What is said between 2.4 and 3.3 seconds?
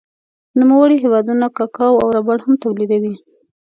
هم تولیدوي.